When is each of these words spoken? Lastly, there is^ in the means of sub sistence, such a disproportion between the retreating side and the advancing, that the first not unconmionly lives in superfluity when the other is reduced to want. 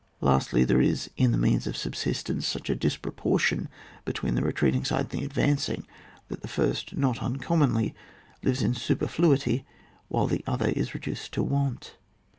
Lastly, 0.19 0.63
there 0.63 0.79
is^ 0.79 1.09
in 1.15 1.31
the 1.31 1.37
means 1.37 1.67
of 1.67 1.77
sub 1.77 1.91
sistence, 1.93 2.41
such 2.41 2.71
a 2.71 2.75
disproportion 2.75 3.69
between 4.03 4.33
the 4.33 4.41
retreating 4.41 4.83
side 4.83 5.01
and 5.01 5.09
the 5.11 5.23
advancing, 5.23 5.85
that 6.27 6.41
the 6.41 6.47
first 6.47 6.97
not 6.97 7.21
unconmionly 7.21 7.93
lives 8.41 8.63
in 8.63 8.73
superfluity 8.73 9.63
when 10.07 10.27
the 10.29 10.43
other 10.47 10.69
is 10.69 10.95
reduced 10.95 11.33
to 11.33 11.43
want. 11.43 11.97